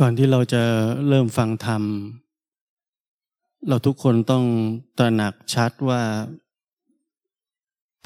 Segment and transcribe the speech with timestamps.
[0.00, 0.62] ก่อนที่เราจะ
[1.08, 1.82] เริ่มฟังธรรม
[3.68, 4.44] เราทุกคนต้อง
[4.98, 6.02] ตระหนักชัดว่า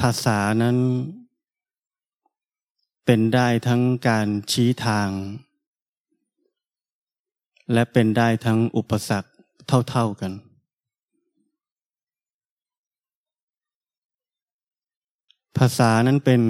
[0.01, 0.77] ภาษานั้น
[3.05, 5.09] เป็นได้ทั้งการชี้ทาง
[7.73, 9.31] และเป็นได้ทั้งอุปสรรค
[9.91, 10.33] เท่าๆกัน
[15.59, 16.43] ภาษานั้นเป็น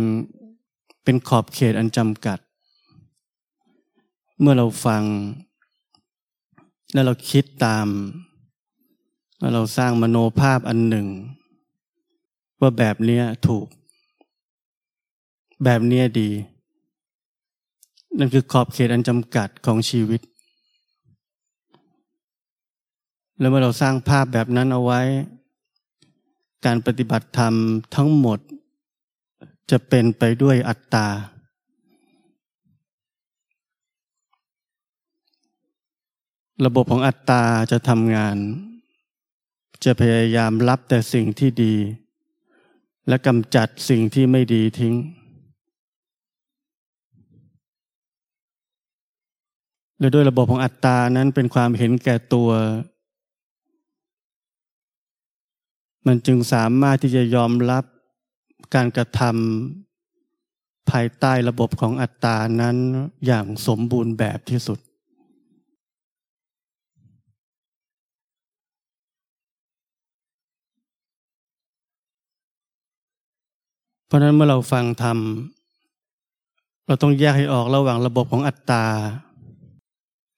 [1.04, 2.38] เป็นขอบเขตอันจำกัด
[4.42, 5.02] เมื่อเราฟัง
[6.92, 7.88] แล้วเราคิดตาม
[9.38, 11.06] แล้วเราสร้างมโนภาพอันหนึ่ง
[12.60, 13.66] ว่าแบบนี้ถูก
[15.64, 16.30] แบบนี้ดี
[18.18, 20.20] นั่นคือขอบเขตอันจำกัดของชีวิต
[23.38, 25.00] แล้วเมื่อเราสร้างภาพแบบนั้นเอาไว้
[26.64, 27.54] การปฏิบัติธรรม
[27.96, 28.38] ทั้งหมด
[29.70, 31.08] จะเป็นไปด้วยอัตตา
[36.66, 38.36] ระบบของอัตตาจะทำงาน
[39.84, 41.74] จะพยายามรับแต่สิ่งที่ดี
[43.08, 44.94] และกำจัดสิ่งที่ไม่ดีทิ้ง
[49.98, 52.50] และด้วยระบบของอัตตานั้นเป็นความเห็นแก่ตัว
[56.06, 57.84] มันจึงสามารถที่จะยอมรับ
[58.74, 62.76] การกระทำภายใต้ระบบของอัตตานั้น
[63.26, 64.78] อย่างสมบูรณ์แบบที่สุด
[74.10, 75.18] เพราะนั้นเมื่อเราฟังธรรม
[76.86, 78.86] เราต้องแยกให้ออกระหว่างระบบของอัตตา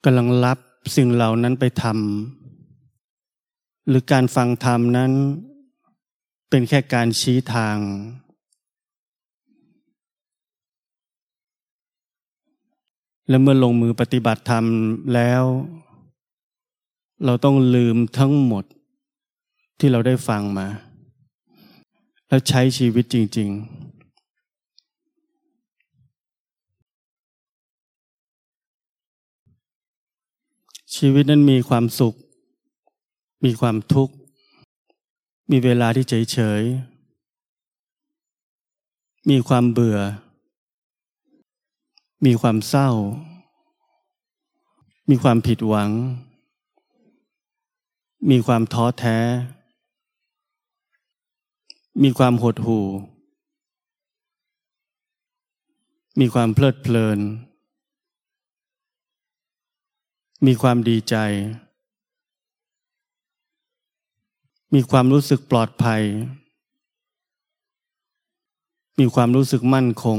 [0.05, 0.59] กำลังรับ
[0.97, 5.13] สิ่งเหล่านั้นไปทำหรือการฟังธรรมนั้น
[6.51, 7.77] เป็นแค่การชี้ทาง
[13.29, 14.65] และเมื่อลงมือปฏิบัติธรรม
[15.15, 15.43] แล้ว
[17.25, 18.65] เราต้องลืมทั้งหมด
[19.79, 20.69] ที่เราได้ฟังมา
[22.33, 23.83] แล้วใช้ชีวิตจริง ๆ
[30.95, 32.15] ชีวิตนั้นมีความสุข
[33.45, 34.15] มีความทุกข์
[35.51, 36.63] มีเวลาที่เฉยเฉย
[39.31, 39.99] มีความเบื่อ
[42.25, 42.91] มีความเศร้า
[45.11, 45.91] มีความผิดหวัง
[48.31, 49.19] มีความท้อแท้
[52.03, 52.87] มีความหดหู่
[56.21, 57.19] มีความเพลิดเพลิน
[60.47, 61.17] มีความดีใจ
[64.75, 66.03] มีความรู้สึกปลอดภัย
[68.99, 70.19] มีความรู้สึกมั่นคง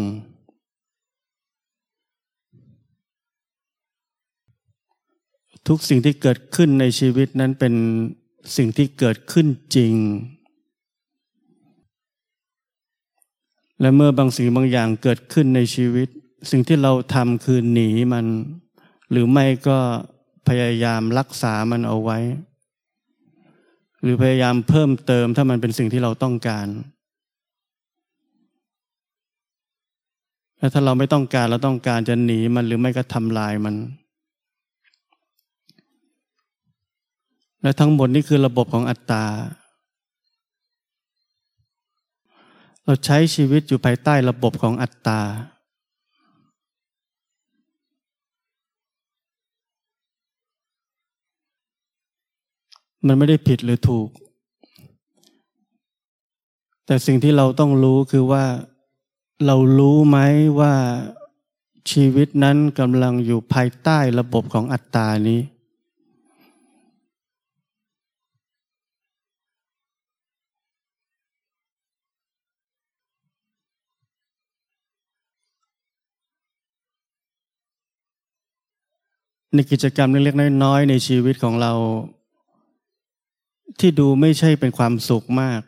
[5.67, 7.73] ทุกสิ่งที่เกิดขึ้นในชีวิตนั้นเป็น
[8.55, 9.93] สิ่งที่เกิดขึ้นจริง
[13.83, 16.07] และเมื่อบางสิ่งบางอย่างเกิดขึ้นในชีวิต
[16.51, 18.25] สิ่งที่เราทำคือหนีมัน
[19.11, 19.77] หรือไม่ก็
[20.47, 22.19] พยายามรักษามันเอาไว้
[24.01, 26.67] หรือพยายามเพิ่มเติมถ้ามันเป็นสิ่งที่เราต้องการ
[30.57, 33.75] และถ้าเราไม่ต้องการเราต้องการจะหนีมันหรือไม่ก็ทำลายมัน
[37.61, 39.25] และทั้งหมดนี่คือระบบของอัตตา
[42.85, 45.21] เราใช้ชีวิตอยู่ภายใต้ระบบของอัตตา
[53.07, 54.09] มันไม่ได้ผิดหรือถูก
[56.85, 58.45] แต่สิ่งที่เราต้องรู้คือว่า
[59.45, 60.17] เรารู้ไหม
[60.59, 60.73] ว่า
[61.91, 65.39] ชีวิตนั้นกำลังอยู่ภายใต้ระบบของอัตตานี้
[79.53, 81.73] ในกิจกรรมเล็กๆน้อยๆในชีวิตของเรา
[83.79, 85.61] ที่ดูไม่ใช่เป็นความสุขมาก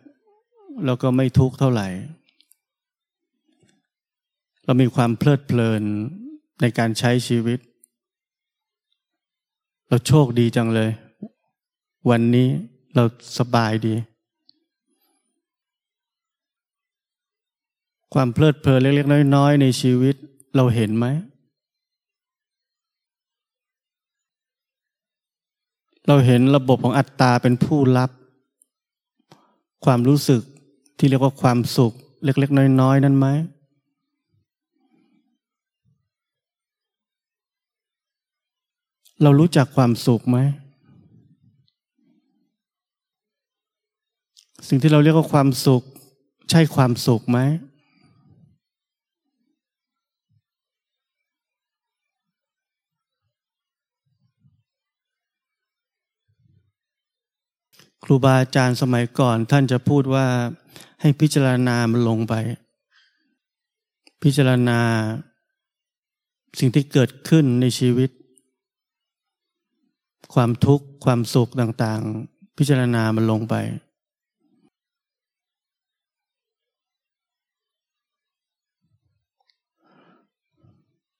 [0.86, 1.88] แล้วก็ไม่ทุกข์เท่าไหร่
[4.66, 5.82] เรามีความเพลิดเพลิน
[6.62, 7.60] ในการใช้ชีวิต
[9.90, 10.90] เราโชคดีจังเลย
[12.10, 12.48] วันนี้
[12.96, 13.04] เรา
[13.38, 13.96] สบายดี
[18.14, 20.16] ความเพลิดเพลินเล็กๆน้อยๆในชีวิต
[20.56, 21.06] เราเห็นไหม
[26.08, 28.10] เราเห็นระบบของอัตตาเป็นผู้รับ
[29.86, 30.42] ความรู้สึก
[30.98, 31.94] ที่เรียกว่าความสุข
[32.24, 33.28] เล็กๆ น้อย ๆ นั้นไหม
[39.24, 40.38] เรารู้จักความสุขไหม
[44.68, 45.84] สิ่งที่เราเรียกว่าความสุข
[46.50, 47.40] ใช่ความสุขไหม
[58.04, 60.26] ครูบาอาจารย์สมัยก่อนท่านจะพูดว่า
[61.02, 62.34] ให้พิจารณามันลงไป
[64.24, 64.80] พิจารณา
[66.60, 68.10] สิ่งที่เกิดขึ้นในชีวิต
[70.34, 73.56] ความทุกข์ความสุขต่างๆ พิจารณามันลงไป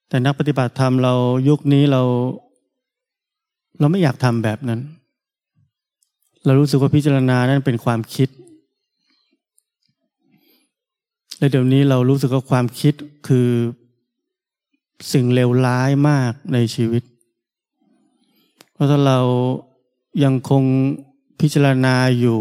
[0.10, 1.14] แต่นักปฏิบัติธรรมเรา
[1.50, 2.02] ยุคนี้เรา
[3.80, 4.82] เราไม่อยากทำแบบนั้น
[6.46, 8.30] เรารู้สึกว่าพิจารณานั้นเป็นความคิด
[11.38, 12.94] และเดี๋ยวนี้เรารู้สึกว่าความคิด
[13.28, 13.50] คือ
[15.14, 17.04] สิ่งเลวร้ายมากในชีวิต
[18.74, 19.20] เพราะถ้าเรา
[20.24, 20.64] ยังคง
[21.40, 22.40] พิจารณาอยู่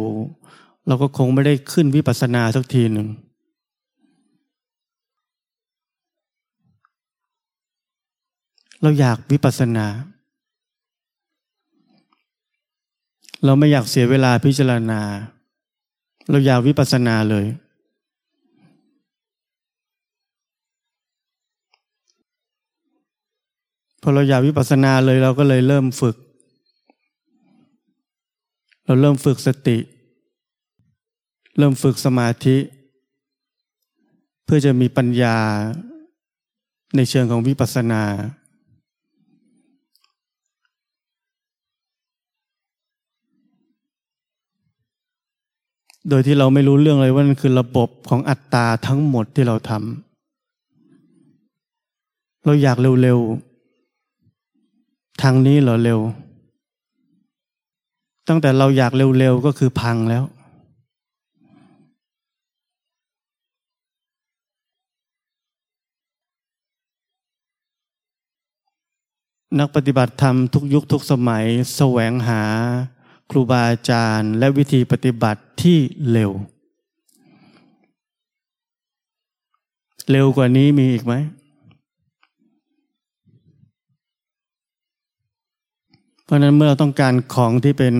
[0.87, 3.09] เราก็คงไม่ได้ขึ้นวิปัสสนาสักทีหนึ่ง
[8.83, 9.87] เราอยากวิปัสสนา
[13.45, 15.01] เราไม่อยากเสียเวลาพิจารณา
[16.31, 17.47] เราอยากวิปัสสนาเลย
[24.03, 26.17] พอเราอยากวิปัสสนาเลยเราก็เลยเริ่มฝึก
[28.87, 29.79] เราเริ่มฝึกสติ
[31.59, 32.57] เริ่มฝึกสมาธิ
[34.45, 35.37] เพื่อจะมีปัญญา
[36.97, 38.03] ในเชิงของวิปัสสนา
[46.09, 49.79] โดยที่เราไม่รู้เรื่องเลยว่านั่นคือระบบของอัตตาทั้งหมดที่เราทำ
[52.45, 56.01] เราอยากเร็วๆทางนี้เหรอเร็ว
[58.29, 60.25] ตั้งแต่เราอยากเร็วๆก็คือพังแล้ว
[69.59, 71.45] นักปฏิบัติธรรมทุกยุคทุกสมัย
[71.77, 72.43] แสวงหา
[73.31, 75.79] ครูบาอาจารย์ และวิธีปฏิบัติที่
[76.11, 76.33] เร็ว
[80.11, 81.15] เร็วกว่านี้มีอีกไหม
[86.25, 87.95] เพราะนั้นเมื่อเราต้องการของที่เป็น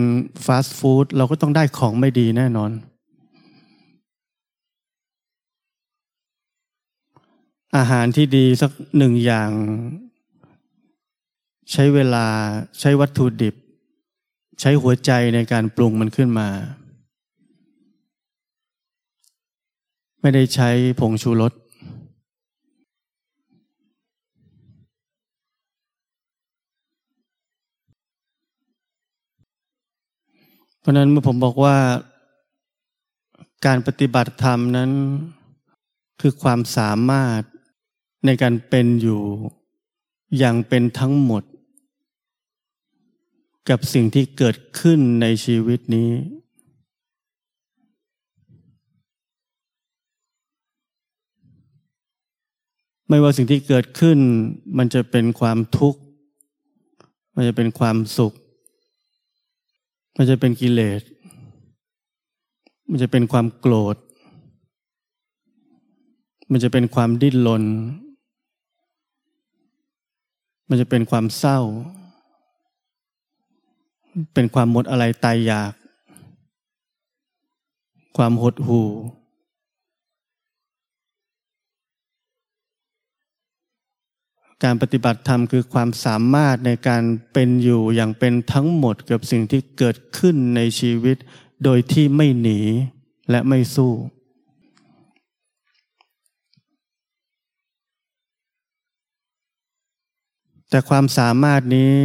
[0.45, 2.71] ฟาสต์ฟู้ดเราก็ต้องได้ของไม่ดีแน่นอน
[7.77, 9.51] อาหารที่ดีสักหนึ่งอย่าง
[11.71, 12.25] ใช้เวลา
[12.79, 13.55] ใช้วัตถุดิบ
[14.59, 16.49] ใช้หัวใจในการปรุงมันขึ้นมา
[20.21, 20.69] ไม่ได้ใช้
[20.99, 21.53] ผงชูรส
[30.79, 31.77] เพราะนั้นเมื่อผมบอกว่า
[33.65, 34.91] การปฏิบัติธรรมนั้น
[36.21, 37.41] คือความสามารถ
[38.25, 39.21] ในการเป็นอยู่
[40.37, 41.43] อย่างเป็นทั้งหมด
[43.69, 46.11] กับสิ่งที่เกิดขึ้นในชีวิตนี้
[53.09, 54.17] ไม่ว่าสิ่งที่เกิดขึ้น
[54.77, 55.99] มันจะเป็นความทุกข์
[57.35, 58.33] มันจะเป็นความสุข
[60.17, 61.01] มันจะเป็นกิเลส
[62.89, 63.95] มันจะเป็นความโกรธ
[66.51, 67.63] มันจะเป็นความดิ้นรน
[70.69, 71.59] มันจะเป็นความเศร้า
[74.33, 75.73] เป็นความหมดอะไรตายอยาก
[78.17, 78.89] ความหดหู่
[84.63, 87.03] การปฏิบัติธรรมคือความสามารถในการ
[87.33, 91.17] เป็นอยู่อย่างเป็นทั้งหมดกับสิ่งที่เกิดขึ้นในชีวิต
[91.63, 92.59] โดยที่ไม่หนี
[93.29, 93.91] และไม่สู้
[100.69, 101.95] แต่ความสามารถนี้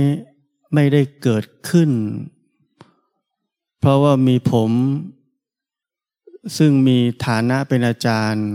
[0.74, 1.90] ไม่ได้เกิดขึ้น
[3.80, 4.70] เพราะว่ามีผม
[6.58, 8.48] ซึ่งมีฐานะเป็นอาจารย์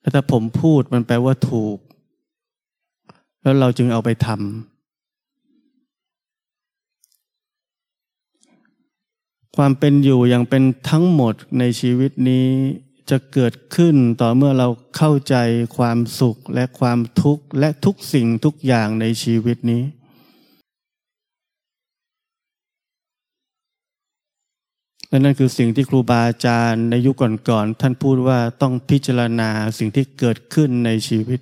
[0.00, 1.78] แล้วถ้าผมพูดมันแปลว่าถูก
[3.42, 4.38] แล้วเราจึงเอาไปทำ
[9.56, 12.48] ความเป็นอยู่อย่างเป็นทั้งหมดในชีวิตนี้
[13.10, 15.36] จะเกิดขึ้นต่อเมื่อเราเข้าใจ
[15.76, 19.82] ความสุขและความทุกข์และทุกสิ่งทุกอย่างในชีวิตนี้
[25.08, 27.14] และนั่นคือสิ่งที่ครูบาอาจารย์ในยุค
[27.48, 31.40] ก่อนๆท่านพูดว่าต้องพิจารณาสิ่งที่เกิดขึ้นในชีวิต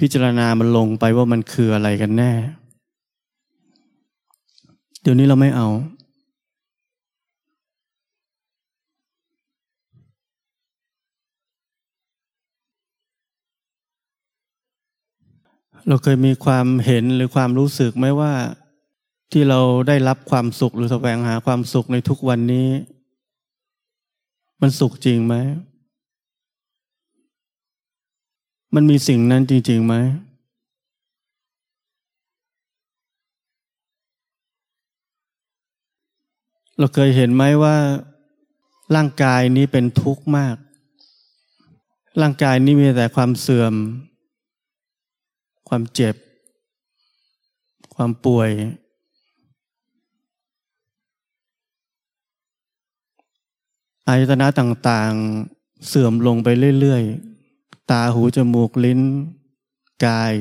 [0.00, 2.32] พิจารณามันลงไปว่ามันคืออะไรกันแน่
[5.02, 5.68] เดี๋ยวนี้เราไม่เอา
[15.88, 18.32] เราเคยมีความเห็นหรือความรู้สึกไหมว่า
[19.32, 22.68] ที่เราได้รับความสุขหรือแสวงหาความสุขในทุกวันนี้
[24.60, 25.34] มันสุขจริงไหม
[28.74, 29.94] มันมีสิ่งนั้นจริงๆไหม
[36.78, 37.76] เราเคยเห็นไหมว่า
[38.96, 40.56] ร่างกายนี้เป็นทุกข์มาก
[42.20, 43.74] ร่างกายนี้มีแต่ความเสื่อม
[45.68, 46.14] ความเจ็บ
[47.94, 48.50] ความป่วย
[54.08, 56.48] อายตนะต่างๆ เสื่อมลงไป
[56.80, 59.00] เรื่อยๆ ตาหูจมูกลิ้น
[60.04, 60.34] กาย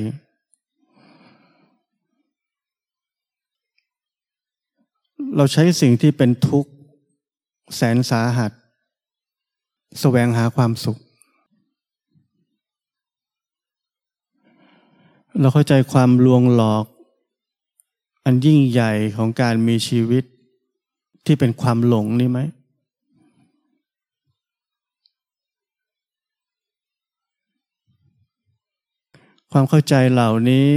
[5.35, 6.71] เราใช้สิ่งที่เป็นทุกข์
[7.75, 8.55] แสนสาหัสส
[9.99, 10.97] แสวงหาความสุข
[15.39, 16.85] เราเข้าใจความลวงหลอก
[18.25, 20.23] อันยิ่งใหญ่ของการมีชีวิต
[21.25, 22.39] ที่เป็นความหลงนี่ไหม
[29.51, 30.69] ความเข้าใจเหล่านี้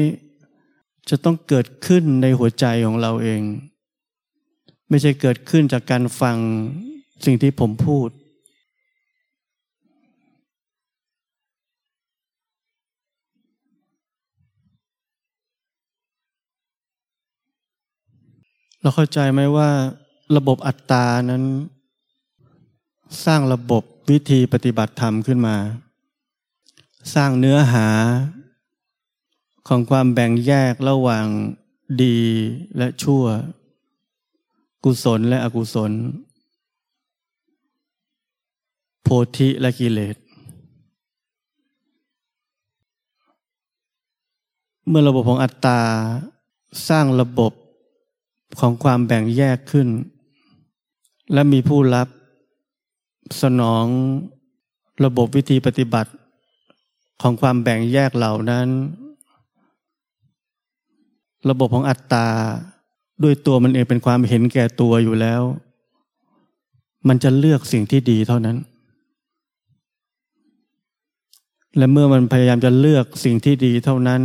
[1.08, 3.42] จะต้องเกิดขึ้นในหัวใจของเราเอง
[4.88, 6.36] ไม่ใช่เกิดขึ้นจากการฟัง
[7.24, 8.08] สิ่งที่ผมพูด
[18.88, 19.70] เราเข้าใจไหมว่า
[20.36, 21.44] ระบบอัตตานั้น
[23.24, 25.56] สร้างระบบวิธีปฏิบัติธรรมขึ้นมา
[27.14, 27.88] สร้างเนื้อหา
[29.68, 31.26] ของความแบ่งแยกระหว่าง
[32.02, 32.18] ดี
[32.76, 33.24] และชั่ว
[34.84, 35.92] กุศลและอกุศล
[39.02, 40.16] โพธิและกิเลส
[44.88, 45.80] เมื่อระบบของอัตตา
[46.88, 47.52] สร้างระบบ
[48.60, 49.88] ของความแบ่งแยกขึ้น
[51.32, 52.08] และมีผู้รับ
[53.42, 53.84] สนอง
[55.04, 56.10] ระบบวิธีปฏิบัติ
[57.22, 58.68] ของความแบ่งแยกเหล่านั้น
[61.48, 62.28] ระบบของอัตตา
[63.22, 65.42] ด้วยตัวมันเองเป็นความเห็นแก่ตัวอยู่แล้ว
[67.08, 68.56] มันจะเลือกสิ่งที่ดีเท่านั้น
[71.76, 74.22] และเมื่อมันพยายามจะเลือกสิ่งที่ดีเท่านั้น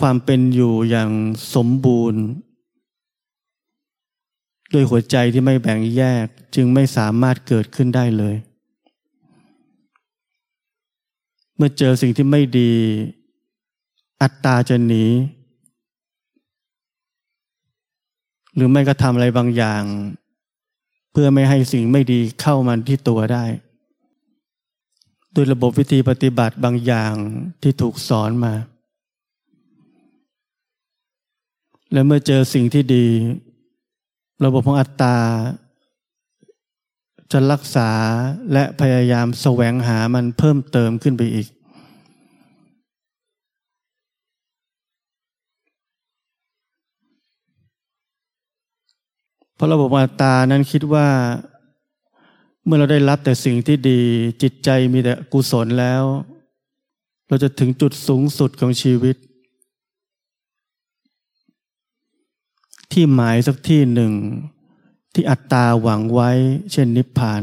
[0.00, 1.10] ความเป็นอยู่อย่าง
[1.54, 2.22] สมบูรณ์
[4.72, 8.36] ด้วยหัวใจที่ไม่แบ่งแยกจึงไม่สามารถเกิดขึ้นได้เลย
[11.56, 12.72] เมื่อเจอสิ่งที่ไม่ดี
[14.22, 15.04] อัตตาจะหนี
[18.54, 19.82] หรือไม่ก็ทำอะไรบางอย่าง
[21.12, 23.44] เพื่อไม่ให้สิ่งไม่ดีเข้ามาที่ตัวได้
[25.32, 27.12] โดยระบบวิธีปฏิบัติบางอย่าง
[27.62, 28.54] ที่ถูกสอนมา
[31.92, 33.06] และเมื่อเจอสิ่งที่ดี
[34.44, 35.16] ระบบของอัตตา
[37.32, 37.90] จะรักษา
[38.52, 41.48] และพยายามแสวงหามันเพิ่มเติมขึ้นไปอีก
[49.54, 51.08] เพราะระบบอัตตานั้นคิดว่า
[52.64, 54.00] เมื่อเราได้รับแต่สิ่งที่ดี
[54.42, 56.04] จิตใจมีแต่กุศลแล้ว
[57.28, 59.16] เราจะถึงจุดสูงสุดของชีวิต
[62.92, 64.12] ที่หมายสักที่หนึ่ง
[65.14, 66.30] ที่อัตตาหวังไว้
[66.72, 67.42] เช่นนิพพาน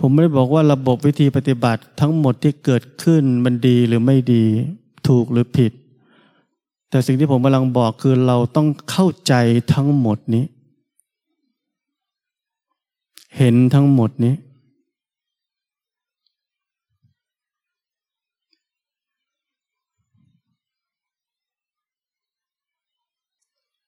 [0.00, 4.44] ผมไม่ได้บอกว่าระบบวิธีปฏิบัติทั้งหมดที่เกิดขึ้นมันดีหรือไม่ดี
[5.08, 5.72] ถูกหรือผิด
[6.90, 9.34] แต่สิ่งที่ผมกำลังบอกคือเราต้องเข้าใจ
[9.74, 10.44] ทั้งหมดนี้
[13.36, 14.34] เห็นทั้งหมดนี้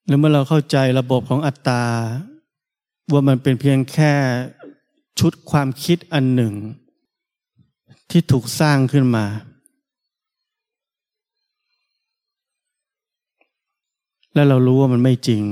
[0.13, 1.83] รือเมื่อเราเข้าใจระบบของอัตตา
[3.11, 4.13] ว่ามันเป็นเพียงแค่
[5.19, 6.53] ชุดความคิดอันหนึ่ง
[8.09, 9.25] ที่ถูกสร้างขึ้นมา
[14.33, 15.43] และเรารู้ว่ามันไม่จริง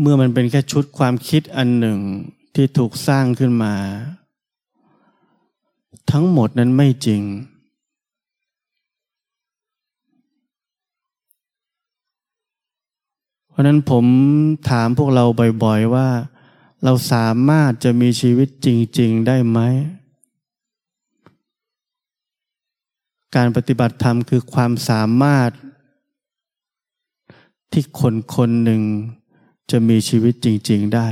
[0.00, 1.98] เมื่อมันเป็นแค่ชุดความคิดอันหนึ่ง
[2.54, 3.74] ที่ถูกสร้างขึ้นมา
[6.10, 7.22] ทั้งหมดนั้นไม่จริง
[13.52, 14.04] เพราะนั้นผม
[14.70, 15.24] ถามพวกเรา
[15.62, 16.08] บ่อยๆว่า
[16.84, 18.68] เราสามารถจะมีชีวิตจ
[18.98, 19.58] ริง ๆ ได้ไหม
[23.36, 25.50] การปฏิบัติธรรมคือความสามารถ
[27.72, 28.82] ที่คนคนหนึ่ง
[29.70, 31.08] จะมีชีวิตจริง ๆ ได้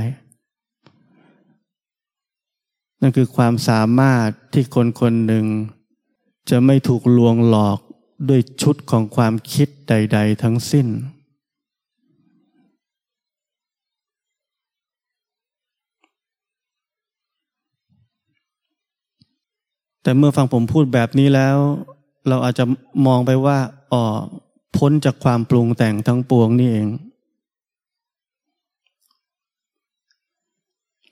[3.01, 5.45] นั่นคือความสามารถที่คนคนหนึ่ง
[6.49, 7.79] จะไม่ถูกลวงหลอก
[8.29, 10.87] ด้วยชุดของความคิดใด ๆ ทั้งสิ้น
[20.03, 21.57] แต่เมื่อฟังผมพูดแบบนี้แล้ว
[22.27, 22.65] เราอาจจะ
[23.05, 23.57] มองไปว่า
[23.91, 24.03] อ๋อ
[24.77, 26.87] พ้นจากความปรุงแต่งทั้งปวงนี่เอง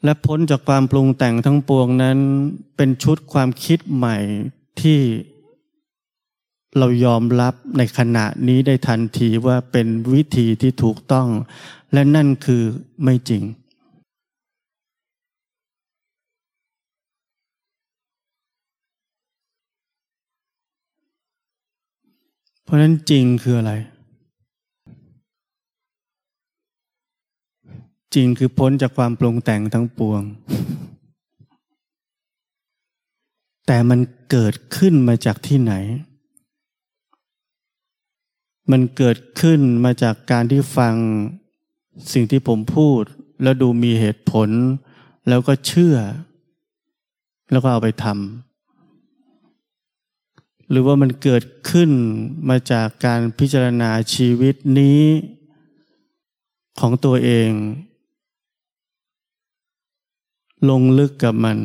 [0.03, 2.17] และพ้นจากความปรุงแต่งทั้งปวงนั้น
[2.75, 4.17] เป็นชุดความคิดใหม่
[4.81, 4.99] ที่
[6.77, 11.27] เรายอมรับในขณะนี้ได้ทันทีว่าเป็นวิธีที่ถูกต้อง
[11.93, 12.63] และนั่นคือ
[13.03, 13.43] ไม่จริง
[22.69, 23.73] เพราะนั้นจริงคืออะไร
[28.15, 30.21] จริงคือพ้นจากความปรุงแต่งทั้งปวง
[33.67, 33.99] แต่มัน
[34.31, 35.73] เกิดขึ้นมาจากที่ไหน
[38.71, 40.95] มันเกิดขึ้นมาจากการที่ฟัง
[42.13, 43.01] สิ่งที่ผมพูด
[43.43, 44.49] แล้วดูมีเหตุผล
[45.27, 45.95] แล้วก็เชื่อ
[47.51, 48.48] แล้วก็เอาไปทำ
[50.69, 51.91] หรือว่ามันเกิดขึ้น
[52.49, 55.03] มาจากการพิจารณาชีวิตนี้
[56.79, 57.49] ของตัวเอง
[60.69, 61.57] ลงลึกกับมัน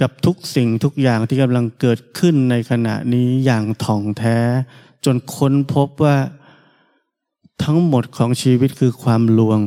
[0.00, 4.38] กับทุกสิ่งทุกอย่างที่กำลังเกิดขึ้นในขณะนี้อย่างถ่องแท้
[5.04, 6.16] จนค้นพบว่า
[7.64, 9.60] ทั้งหมดของชีวิตคือความลวง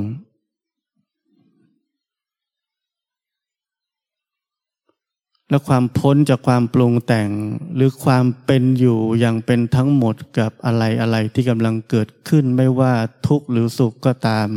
[5.49, 7.29] และความพ้นจากความปรุงแต่ง
[7.75, 12.93] หรือความเป็นอยู่อย่างเป็นทั้งหมดกับอะไรอะไรที่กำลังเกิดขึ้นไม่ว่า
[13.27, 14.49] ทุกข์หรือสุขก็ตาม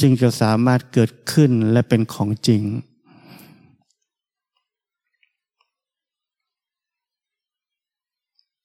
[0.00, 2.62] จึงจะสามารถเกิดขึ้นและเป็นของจริง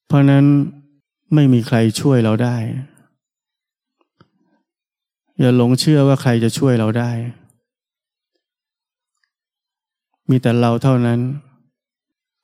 [0.06, 0.44] เพราะนั้น
[1.34, 2.56] ไม่มีใครช่วยเราได้
[5.38, 7.10] อย่าหลงเชื่อว่าใครจะช่วยเราได้
[10.30, 11.20] มีแต่เราเท่านั้น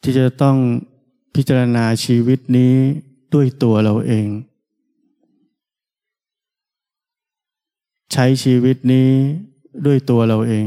[0.03, 0.57] ที่จะต้อง
[1.35, 2.75] พิจารณาชีวิตนี้
[3.35, 4.29] ด้วยตัวเราเอง
[8.13, 9.11] ใช้ชีวิตนี้
[9.87, 10.67] ด้วยตัวเราเอง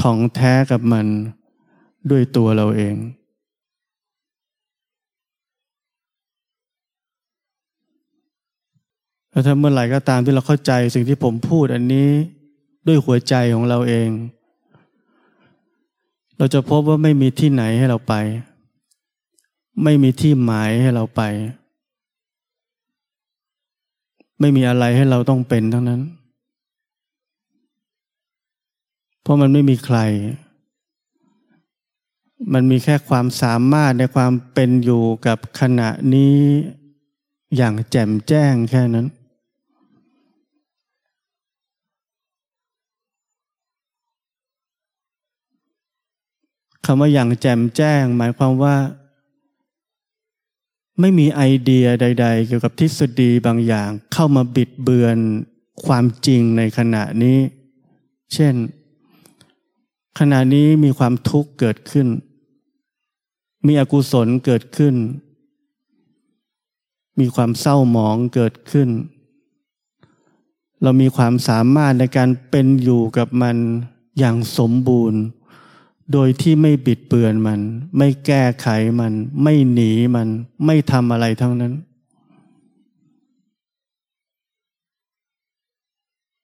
[0.00, 1.06] ถ่องแท้กับมัน
[2.10, 2.96] ด้วยตัวเราเอง
[9.30, 12.08] แล้วถ้าเมื่อไหร่ก็ตามที่เราเข้าใจสิ่งที่ผมพูดอันนี้
[12.86, 14.08] ด้วยหัวใจของเราเอง
[16.36, 18.14] เราจะพบว่าไม่มีที่ไหนให้เราไป
[19.82, 21.22] ไม่มีที่หมายให้เราไป
[24.40, 26.02] ไม่มีอะไรให้เราต้องเป็นทั้งนั้น
[29.22, 29.98] เพราะมันไม่มีใคร
[32.52, 36.36] มันมีแค่ความสามารถในความเป็นอยู่กับขณะนี้
[37.56, 39.06] อย่างแจ่มแจ้งแค่นั้น
[46.84, 48.76] คำว่าอย่างแจ่มแจ้ง หมายความว่า
[51.00, 55.18] ไม่มีไอเดียใด ๆ เกี่ยวกับทฤษฎีบางอย่าง เข้ามาบิดเบือน
[55.86, 57.38] ความจริงในขณะนี้
[58.34, 58.54] เช่น
[60.18, 62.08] ขณะนี้มีความทุกข์เกิดขึ้น
[63.66, 64.94] มีอกุศลเกิดขึ้น
[67.20, 68.88] มีความเศร้าหมองเกิดขึ้น
[70.82, 73.56] เรามีความสามารถในการเป็นอยู่กับมัน
[74.18, 75.20] อย่างสมบูรณ์
[76.12, 77.60] โดยที่ไม่บิดเบือนมัน
[77.98, 78.68] ไม่แก้ไข
[79.00, 79.12] มัน
[79.42, 80.28] ไม่หนีมัน
[80.66, 81.72] ไม่ทำอะไรทั้งนั้น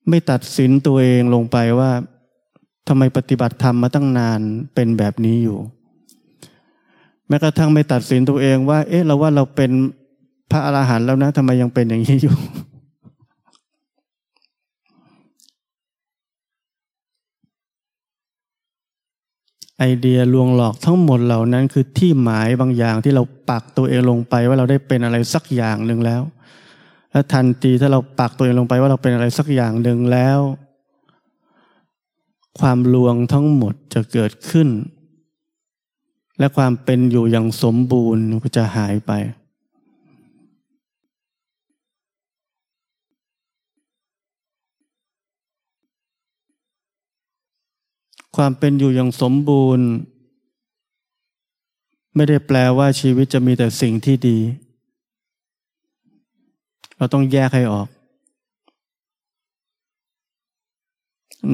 [0.08, 1.90] ไม่ตัดสินตัวเองลงไปว่า
[2.88, 4.40] ทำไมปฏิบัติธรรมมาตั้งนาน
[4.74, 5.58] เป็นแบบนี้อยู่
[7.28, 9.70] แม้กระทั่งไม่ตัดสินตัวเองว่า เอ๊ะเราว่าเราเป็น
[10.50, 12.34] พระอรหันต์แล้วนะทำไมยังเป็นอย่างนี้อยู่
[19.80, 26.22] ไอเดียลวงหลอกทั้งหมดเหล่านั้นคือที่หมายบางอย่างที่เราปักตัวเองลงไปว่าเราได้เป็นอะไรสักอย่างหนึ่งแล้ว
[27.12, 30.38] และทันทีถ้าเราปักตัวเองลงไปว่าเราเป็นอะไรสักอย่างหนึ่งแล้ว
[32.60, 34.68] ความลวงทั้งหมดจะเกิดขึ้น
[36.38, 39.12] และความเป็นอยู่อย่างสมบูรณ์ก็จะหายไป
[48.36, 49.86] ความเป็นอยู่อย่างสมบูรณ์
[52.14, 54.38] ไม่ได้แปลว่าชีวิตจะมีแต่สิ่งที่ดี
[56.96, 57.88] เราต้องแยกให้ออก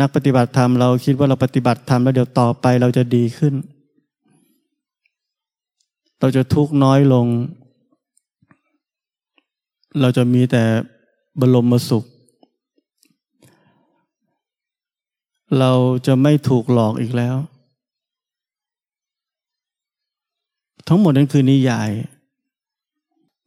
[0.00, 3.54] นักปฏิบัติธรรมเราคิดว่าเราปฏิบัติธรรมแล้วเดี๋ยวต่อไปเราจะดีขึ้น
[6.20, 7.26] เราจะทุกข์น้อยลง
[10.00, 10.62] เราจะมีแต่
[11.40, 12.04] บรมสุข
[15.58, 15.72] เรา
[16.06, 17.36] จะไม่ถูกหลอกอีกแล้ว
[20.88, 21.90] ทั้งหมดนั้นคือนิยาย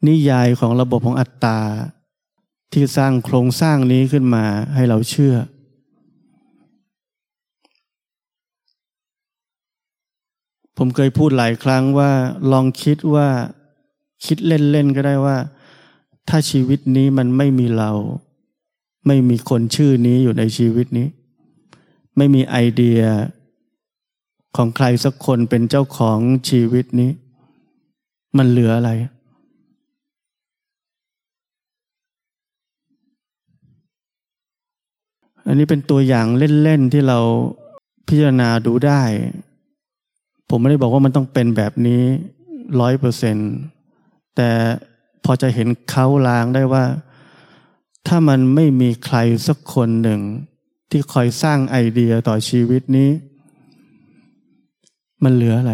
[0.08, 1.60] นิยายของระบบของอัตตา
[2.74, 5.36] ที่สร้างโครงสร้างนี้ขึ้นมาให้เราเชื่อ
[10.78, 12.12] ผมเคยพูดหลายครั้งว่า
[12.52, 13.28] ลองคิดว่า
[14.26, 15.38] คิดเล่นๆก็ได้ว่า
[16.30, 17.92] ถ้าชีวิตนี้มันไม่มีเรา
[19.08, 21.08] ไม่มีคนชื่อนี้อยู่ในชีวิตนี้
[22.17, 23.02] ไม่มีไอเดีย
[24.56, 26.19] ของใครสักคนเป็นเจ้าของ
[26.50, 27.12] ชีวิตนี้
[28.38, 28.91] มันเหลืออะไร
[35.45, 36.26] อันนี้เป็นตัวอย่าง
[36.63, 37.19] เล่น ๆ ที่เรา
[38.08, 39.02] พิจารณาดูได้
[40.50, 42.04] ผมไม่ได้บอกว่ามันต้องเป็นแบบนี้
[42.80, 43.52] ร้อยเปอร์เซ็นต์
[44.36, 44.50] แต่
[45.26, 46.84] พอจะเห็นเขาลางได้ว่า
[48.08, 49.17] ถ้ามันไม่มีใคร
[49.48, 50.22] สักคนหนึ่ง
[50.89, 53.10] ที่คอยสร้างไอเดียต่อชีวิตนี้
[55.23, 55.73] มันเหลืออะไร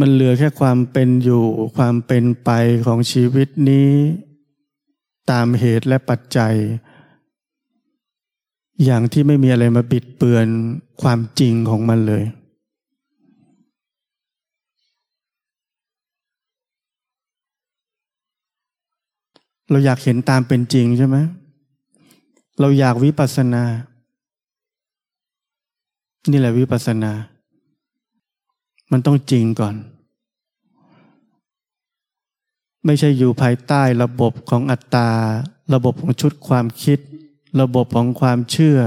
[0.00, 1.44] มันเหลือแค่ความเป็นอยู่
[1.76, 2.50] ความเป็นไป
[2.86, 3.90] ของชีวิตนี้
[5.30, 6.54] ตามเหตุและปัจจัย
[8.84, 10.46] อย่างที่ไม่มีอะไรมาบิดเบือน
[11.02, 12.24] ความจริงของมันเลย
[19.70, 21.16] เราอยากเห็นตามเป็นจริงใช่ไหม
[22.60, 23.64] เราอยากวิปัสสนา
[26.30, 27.12] นี่แหละวิปัสสนา
[28.92, 29.74] มันต้องจริงก่อน
[32.84, 35.10] ไม่ใช่อยู่ภายใต้ระบบของอัตตา
[35.74, 36.98] ระบบของชุดความคิด
[37.60, 38.78] ระบบของความเชื่อ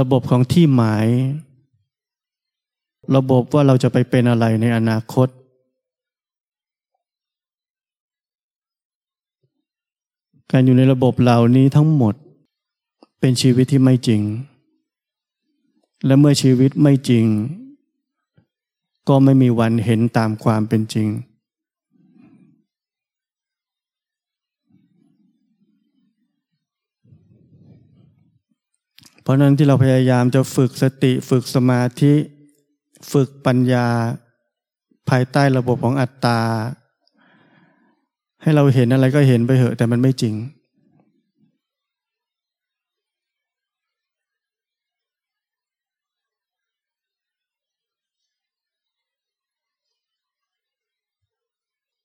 [0.00, 1.06] ระบบของที่หมาย
[3.16, 5.28] ระบบว่าเราจะไปเป็นอะไรในอนาคต
[10.52, 12.14] การอยู่ในระบบเหล่านี้ทั้งหมด
[13.20, 14.22] เป็นชีวิตที่ไม่จริง
[16.06, 17.26] และเมื่อชีวิตไม่จริง
[19.08, 21.08] ก็ไม่มีวันเห็นตามความเป็นจริง
[29.22, 32.14] เพราะนั้นที่เราพยายามจะฝึกสติฝึกสมาธิ
[33.12, 33.88] ฝึกปัญญา
[35.08, 36.40] ภายใต้ระบบของอัตตา
[38.44, 40.34] ให้เราเห็นอะไรก็เห็นไปเถอะ แต่มันไม่จริง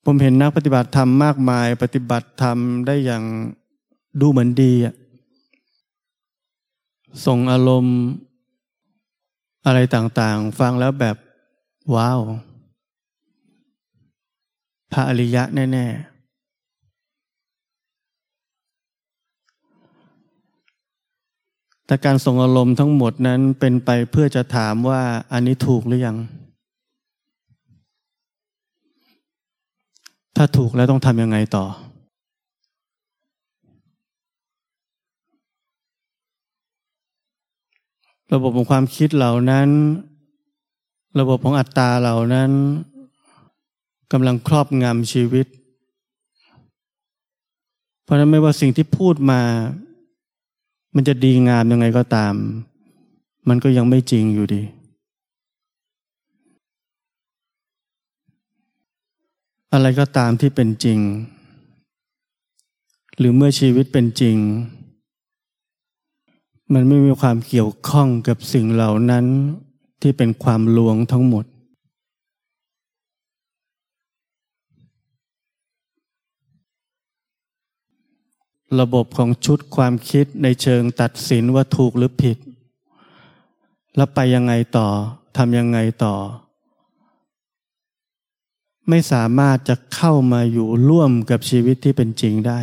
[0.06, 3.24] ผมเห็นนักปฏิบัติธรรมมากมาย ปฏิบัติธรรมได้อย่าง
[4.22, 4.96] ดูเหมือนดีอะ
[7.26, 7.98] ส่งอารมณ์
[9.66, 11.18] อะไรต่างๆ ฟังแล้วแบบ
[11.96, 12.22] ว้าว
[14.92, 16.09] พระอริยะแน่ ๆ
[21.90, 25.02] แต่การส่งอารมณ์ทั้งหมดนั้นเป็นไปเพื่อจะถามว่า
[25.34, 26.18] อันนี้ถูกหรือยัง
[30.36, 31.66] ถ้าถูกแล้วต้องทำยังไงต่อ
[38.34, 39.70] ระบบของความคิดเหล่านั้น
[41.20, 42.52] ระบบของอัตตาเหล่านั้น
[44.12, 45.48] กำลังครอบงำชีวิต
[48.04, 49.42] เพราะนั้นไม่ว่าสิ่งที่พูดมา
[50.96, 52.34] มันจะดีงามยังไงก็ตาม
[53.48, 54.64] มันก็ยังไม่จริงอยู่ดี
[59.74, 61.00] อะไรก็ตามที่เป็นจริง
[63.18, 64.38] หรือเมื่อชีวิตเป็นจริง
[66.74, 69.26] มันไม่มีความเกี่ยวข้องกับสิ่งเหล่านั้น
[70.02, 71.46] ที่เป็นความลวงทั้งหมด
[78.80, 82.38] ระบบของชุดความคิดในเชิงตัดสินว่าถูกหรือผิด
[83.96, 84.88] แล้วไปยังไงต่อ
[85.38, 86.16] ทำยังไงต่อ
[88.90, 92.60] ไม่สามารถจะเข้ามาอยู่ร่วมกับชีวิตที่เป็นจริงได้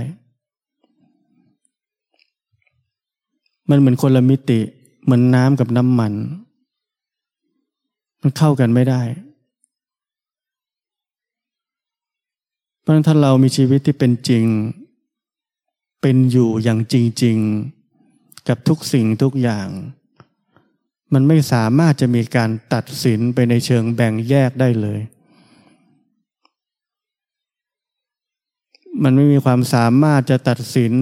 [3.71, 4.61] มันเหมือนคนละมิติ
[5.05, 6.13] เหมือนน้ำกับน้ำมัน
[8.21, 9.03] มันเข้ากันไม่ได้
[12.81, 14.45] เพราะฉะนั้นถ้าเรามีชีวิตที่เป็นจริง
[16.01, 17.39] เป็นอยู่อย่างจริง
[17.93, 19.69] ๆ กับทุกสิ่งทุกอย่าง
[21.13, 25.01] มันไม่สามารถจะมีการตัดสินไปในเชิงแบ่งแยกได้เลย
[29.03, 30.93] มันไม่มีความสามารถจะตัดสิน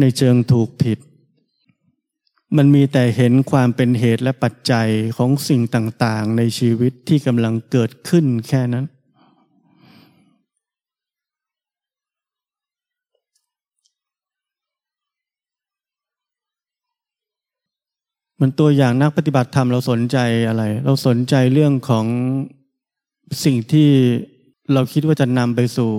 [0.00, 0.98] ในเชิงถูกผิด
[2.56, 8.86] มันมีแต่เห็นความเป็นเหตุและปัจจัยของสิ่งต่างๆ ในชีวิตที่กำลังเกิดขึ้นแค่นั้น
[18.40, 20.18] มันตัวอย่างนักปฏิบัติธรรมเราสนใจ
[20.48, 22.06] อะไร เราสนใจเรื่องของ
[23.44, 23.90] สิ่งที่
[24.72, 25.92] เราคิดว่าจะนำไปสู่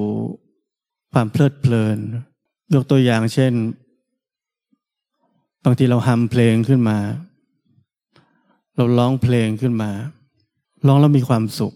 [1.13, 1.97] ความเพลิดเพลิน
[2.73, 3.54] ยกตัวอย่างเช่น
[5.63, 6.97] บางทีเราฮัมเพลงขึ้นมา
[8.76, 9.91] เราร้องเพลงขึ้นมา
[10.88, 11.73] ร้องแล้วมีความสุข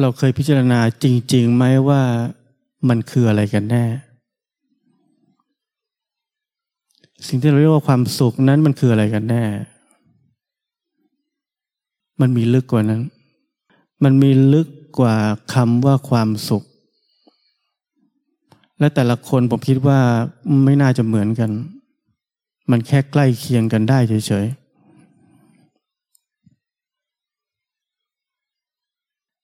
[0.00, 2.02] เราเคยพิจารณาจริง ๆ ไหมว่า
[2.88, 3.84] มันคืออะไรกันแน่
[7.26, 9.44] สิ่งที่เราเรียกว่าความสุขนั้นมันคืออะไรกันแน่
[12.20, 13.02] มันมีลึกกว่านั้น
[14.04, 15.16] มันมีลึกกว่า
[15.54, 16.62] คำว่าความสุข
[18.78, 20.00] และแต่ละคนผมคิดว่า
[20.64, 21.50] ไม่น่าจะเหมือนกัน
[22.70, 24.62] มันแค่ใกล้เคียงกันได้เฉยๆ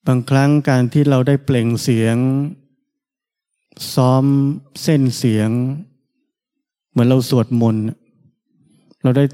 [0.07, 2.17] บางครั้งการที่เราได้เปล่งเสียง
[3.95, 4.25] ซ้อม
[4.83, 5.51] เส้นเสียง
[6.99, 7.85] มือนเราสวดมนต์
[9.03, 9.25] เราได้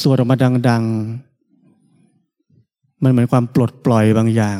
[0.00, 0.36] สวดออกมา
[0.68, 0.84] ดัง
[2.08, 4.58] ๆ มันเหมือนความปลดปล่อยบางอย่าง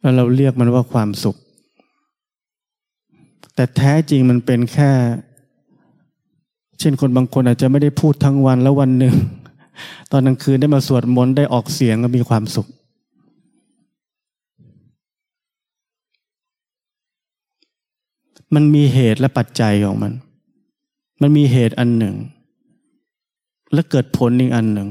[0.00, 1.36] แล้วเราเรียกมันว่าความสุข
[3.54, 4.90] แต่แท้จริงมันเป็นแค่
[6.78, 9.14] เช่นคนบางคนอาจจะไม่ได้พูดทั้งวันแล้ววันหนึ่ง
[10.10, 12.66] ตอนกลางคืนได้มาสวดมนต์ได้ออกเสียงก็มีความสุข
[18.54, 20.12] มันมีเหตุและปัจจัยของมัน
[21.20, 22.16] มันมีเหตุอันหนึ่ง
[23.72, 24.88] และเกิดผลอีกอันหนึ่ง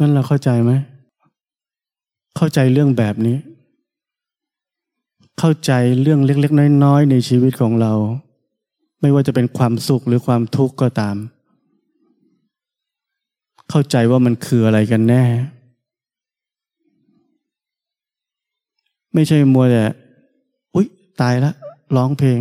[0.00, 0.72] นั่นเราเข้าใจไหม
[2.36, 3.36] เข้าใจเรื่องแบบนี้
[5.38, 7.92] เข้าใจเรื่องเล็ก ๆ น้อย ๆ ในชีวิตของเรา
[9.00, 11.16] ไม่ว่าจะเป็นความสุขหรือความทุกข์ก็ตาม
[13.70, 15.24] เข้าใจว่ามันคืออะไรกันแน่
[19.14, 19.84] ไม่ใช่มัวแต่
[20.74, 20.86] อุ๊ย
[21.20, 21.54] ตายแล้ว
[21.96, 22.40] ร้องเพลง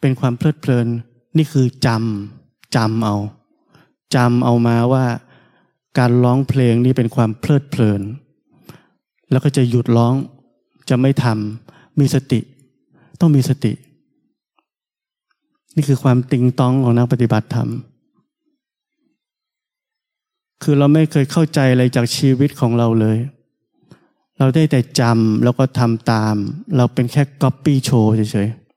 [0.00, 0.86] เป็นความเพลิดเพลิน
[1.36, 3.16] นี่คือจำจำเอา
[4.14, 5.04] จำเอามาว่า
[5.98, 8.00] การร้องเพลงนี่เป็นความเพลิดเพลิน
[9.30, 10.14] แล้วก็จะหยุดร้อง
[10.88, 12.40] จะไม่ทำมีสติ
[13.20, 13.72] ต้องมีสติ
[15.76, 17.68] นี่คือความติงต้องของนักปฏิบัติธรรม
[20.62, 23.18] คือเราไม่เคยเข้าใจอะไรจากชีวิตของเราเลย
[24.38, 26.34] เราได้แต่จำแล้วก็ทำตาม
[26.76, 28.68] เราเป็นแค่ก๊อปปี้โชว์เฉยๆ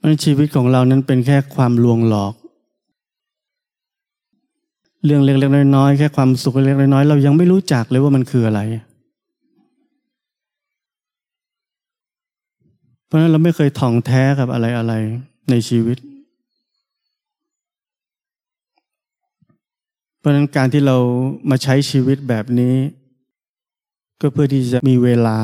[0.00, 2.34] มันชีวิตของเรานั้นเป็นแค่ความลวงหลอก
[5.04, 8.60] เรื่องเล็กๆน้อยๆแค่ความสุขเล็กๆน้อยๆเรายังไม่รู้จักเลยว่ามันคืออะไร
[13.06, 15.98] เพราะฉะนั้นเราไม่เคยท่องแท้กับอะไรๆในชีวิต
[20.13, 20.96] เพ ราะฉะนั้นการที่เรา
[21.50, 22.74] มาใช้ชีวิตแบบนี้
[24.20, 25.38] ก็เพื่อที่จะมีเวลา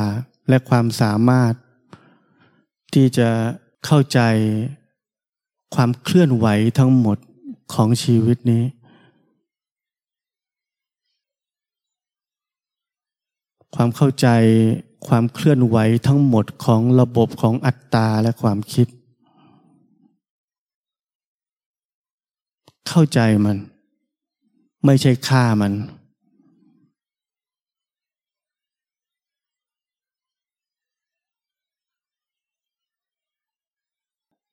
[0.49, 1.53] และความสามารถ
[2.95, 3.29] ที่จะ
[3.87, 4.21] เข้าใจ
[5.75, 6.47] ความเคลื่อนไหว
[6.79, 7.19] ทั้งหมด
[7.75, 8.65] ของชีวิตนี้
[13.75, 14.29] ความเข้าใจ
[15.09, 18.87] ความเคลื่อนไหวทั้งหมดของระบบของอัตตาและความคิด
[22.89, 23.57] เข้าใจมัน
[24.85, 25.73] ไม่ใช่ฆ่ามัน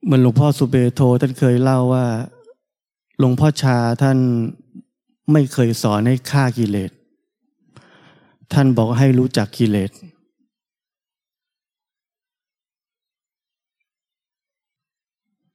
[0.04, 2.06] เหมือนหลวงพ่อสุเบโทท่านเคยเล่าว่า
[3.20, 4.18] หลวงพ่อชาท่าน
[5.32, 6.92] ไม่เคยสอนให้ฆ่ากิเลส
[8.54, 9.92] ท่านบอกให้รู้จักกิเลส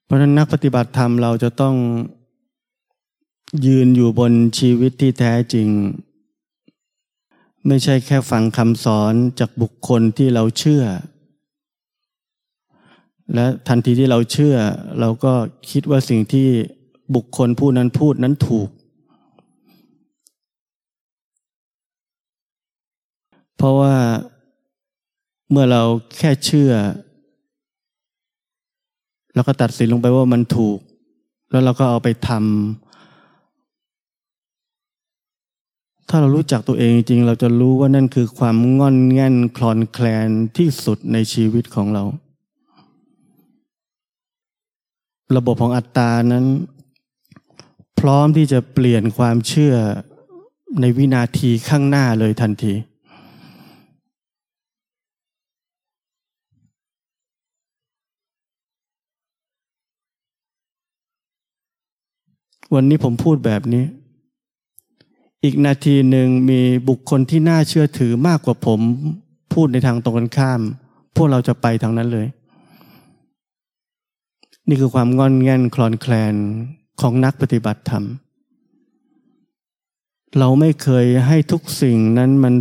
[0.05, 1.75] เพราะนั้นนักปฏิบัติธรรมเราจะต้อง
[3.67, 5.69] ยืนอยู่บนชีวิตที่แท้จริง
[7.67, 10.85] ไม่ใช่แค่ฟังคำสอนจากบุคคลที่เราเชื่อ
[13.35, 14.57] และทันทีที่เราเชื่อ
[15.01, 15.33] เราก็
[15.71, 16.49] คิดว่าสิ่งที่
[17.15, 18.69] บุคคลผู้นั้นพูดนั้นถูก
[23.57, 23.95] เพราะว่า
[25.51, 25.83] เมื่อเรา
[26.19, 26.73] แค่เชื่อ
[29.35, 30.79] แล้วก็ตัดสินลงไปว่ามันถูก
[31.51, 32.82] แล้วเราก็เอาไปทำ
[36.15, 42.05] ถ้าเรารู้จักตัวเองจริงเราจะรู้ว่านั่นคือความงอนแง่นคลอนแคลนที่สุดในชีวิตของเรา
[45.37, 46.45] ระบบของอัตตานั้น
[47.99, 49.75] พร้อมที่จะเปลี่ยนความเชื่อ
[50.81, 52.75] ในวินาทีข้างหน้าเลยทันที
[62.75, 63.85] วันนี้ผมพูดแบบนี้
[65.45, 68.81] อีกนาทีหนึ่งมีบุคคลที่น่าเชื่อถือมากกว่าผม
[69.53, 70.61] พูดในทางตรงกันข้าม
[71.17, 72.27] พวกเราจะไปทางนั้นเลย
[74.69, 76.35] นี่คือความงอนแง่นคลอนแคลน
[77.01, 78.05] ของนักปฏิบัติธรรม
[80.39, 82.55] เราไม่เคยให้ทุกสิ่งนั้นมัน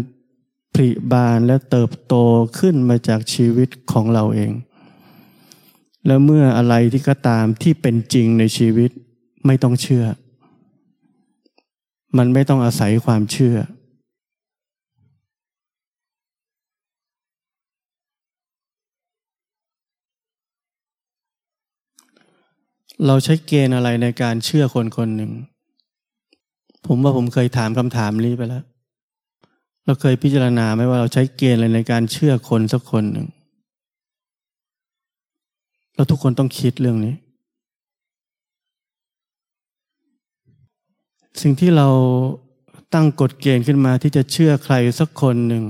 [0.74, 2.16] ผลิบานและเติบโต
[2.60, 4.52] ขึ้นมาจากชีวิตของเราเอง
[6.06, 8.92] แล้วเมื่ออะไรที่ก็ตามที่เป็นจริงในชีวิต
[9.46, 10.06] ไม่ต้องเชื่อ
[12.18, 13.58] มันไม่ต้องอาศัยความเชื่อ
[23.08, 25.32] เราใช้เกณฑ์อะไรในการเชื่อคนคนหนึ่ง
[26.88, 28.64] ผมว่าผมเคยถามคำถามนี้ไปแล้ว
[29.86, 33.28] เราเคยพิจารณาไหมว่าเราใช้เกณฑ์อะไรในการเชื่อคนสักคนหนึ่ง
[35.96, 37.16] เราทุกคนต้องคิดเรื่องนี้
[41.40, 41.88] สิ่งที่เรา
[42.94, 45.64] ตั้งกฎเกณฑ์ขึ้นมาที่จะเชื่อใครสักคนหนึ่ง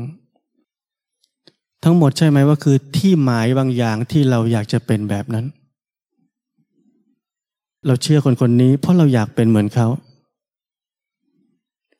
[1.83, 5.45] ทั้งหมดใช่ไหมว่าคือที่หมายบางอย่างที่เราอยากจะเป็นแบบนั้น
[7.87, 9.87] เราเชื่อคนคนนี้ เพราะเราอยากเป็นเหมือนเขา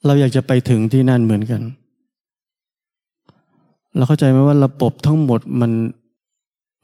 [0.06, 1.62] เราอยากจะไปถึงที่นั่นเหมือนกัน
[3.96, 5.72] เราเข้าใจไหมว่าระบบทั้งหมดมัน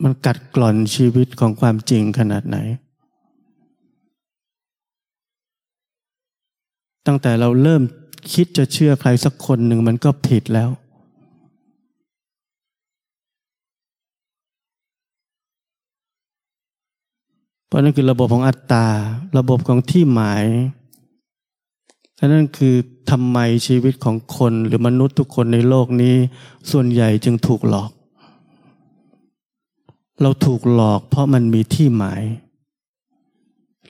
[0.03, 2.57] มันกัดกร่อนชีวิตของความจริงขนาดไหน
[7.07, 7.81] ตั้งแต่เราเริ่ม
[8.33, 10.69] คิดจะเชื่อใครสักคนหนึ่งมันก็ผิดแล้ว
[17.67, 18.85] เพราะนั่นคือระบบของอัตตา
[19.37, 20.45] ระบบของที่หมาย
[22.17, 22.75] และนั่นคือ
[23.09, 26.15] ทำไมชีวิตของคนหรือมนุษย์ทุกคนในโลกนี้
[26.71, 27.91] ส่วนใหญ่จึงถูกหลอก
[30.21, 32.21] เราถูกหลอกเพราะมันมีที่หมาย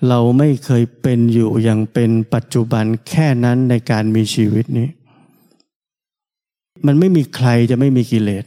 [0.08, 4.88] เราไม่เคยเป็นอยู่อย่างเป็นปัจจุบันแค่นั้นในการมีชีวิตนี้
[6.86, 8.46] มันไม่มีใครจะไม่มีกิเลส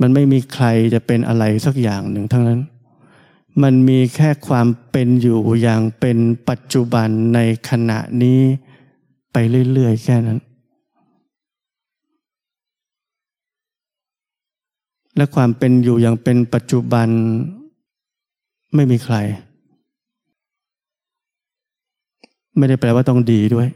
[0.00, 2.60] มันไม่มีใครจะเป็นอะไรสักอย่างหนึ่งทั้งนั้น
[3.62, 7.38] มันมีแค่ความเป็นอยู่อย่างเป็นปัจจุบันใน
[7.68, 8.40] ขณะนี้
[9.32, 9.36] ไป
[9.72, 10.38] เรื่อยๆแค่นั้น
[15.16, 17.08] และความเป็นอยู่อย่างเป็นปัจจุบัน
[18.74, 19.16] ไม่มีใคร
[22.56, 23.68] ไม่ได้แปลว่าต้องดีด้วย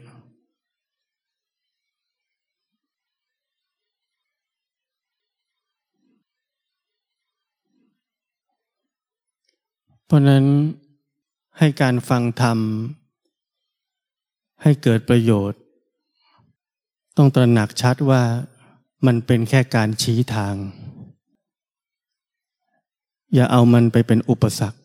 [10.05, 10.45] เพราะนั้น
[11.57, 12.59] ให้การฟังธรรม
[14.61, 15.59] ให้เกิดประโยชน์
[17.17, 18.23] ต้องตระหนักชัดว่า
[19.05, 20.55] มันเป็นแค่การชี้ทาง
[23.33, 24.80] อย่าเอามันไปเป็นอุปสรรค